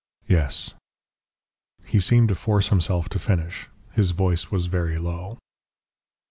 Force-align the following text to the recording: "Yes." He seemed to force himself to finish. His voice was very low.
"Yes." 0.27 0.73
He 1.85 1.99
seemed 1.99 2.29
to 2.29 2.33
force 2.33 2.69
himself 2.69 3.07
to 3.09 3.19
finish. 3.19 3.69
His 3.91 4.09
voice 4.17 4.49
was 4.49 4.65
very 4.65 4.97
low. 4.97 5.37